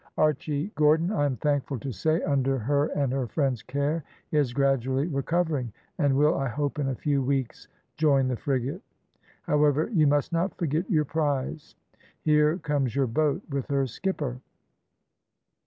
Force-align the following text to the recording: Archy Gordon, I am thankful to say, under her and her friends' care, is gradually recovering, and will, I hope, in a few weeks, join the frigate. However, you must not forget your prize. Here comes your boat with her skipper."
Archy 0.17 0.71
Gordon, 0.73 1.11
I 1.11 1.25
am 1.27 1.35
thankful 1.35 1.77
to 1.77 1.91
say, 1.91 2.23
under 2.23 2.57
her 2.57 2.87
and 2.87 3.13
her 3.13 3.27
friends' 3.27 3.61
care, 3.61 4.03
is 4.31 4.51
gradually 4.51 5.05
recovering, 5.05 5.71
and 5.99 6.17
will, 6.17 6.33
I 6.35 6.47
hope, 6.49 6.79
in 6.79 6.87
a 6.89 6.95
few 6.95 7.21
weeks, 7.21 7.67
join 7.97 8.27
the 8.27 8.35
frigate. 8.35 8.81
However, 9.43 9.91
you 9.93 10.07
must 10.07 10.33
not 10.33 10.57
forget 10.57 10.89
your 10.89 11.05
prize. 11.05 11.75
Here 12.19 12.57
comes 12.57 12.95
your 12.95 13.05
boat 13.05 13.43
with 13.51 13.67
her 13.67 13.85
skipper." 13.85 14.39